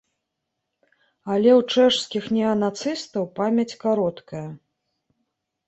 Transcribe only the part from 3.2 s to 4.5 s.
памяць кароткая.